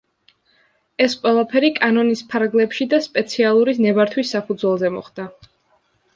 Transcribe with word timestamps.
ეს 1.05 1.15
ყველაფერი 1.25 1.69
კანონის 1.75 2.23
ფარგლებში 2.31 2.89
და 2.95 3.01
სპეციალური 3.09 3.77
ნებართვის 3.89 4.35
საფუძველზე 4.37 4.93
მოხდა. 4.99 5.29